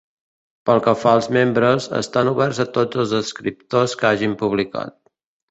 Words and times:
Pel 0.69 0.79
que 0.85 0.93
fa 1.01 1.11
als 1.17 1.27
membres, 1.37 1.87
estan 1.99 2.31
oberts 2.31 2.63
a 2.65 2.67
tots 2.79 3.03
els 3.05 3.15
escriptors 3.19 3.95
que 4.01 4.11
hagin 4.11 4.37
publicat. 4.43 4.99